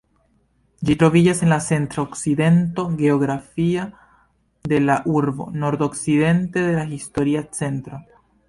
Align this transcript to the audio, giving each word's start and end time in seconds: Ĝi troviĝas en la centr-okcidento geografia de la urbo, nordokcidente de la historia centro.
Ĝi 0.89 0.93
troviĝas 1.01 1.41
en 1.47 1.51
la 1.53 1.59
centr-okcidento 1.65 2.85
geografia 3.03 3.85
de 4.73 4.83
la 4.89 4.97
urbo, 5.21 5.49
nordokcidente 5.65 6.69
de 6.71 6.77
la 6.83 6.91
historia 6.97 7.49
centro. 7.61 8.03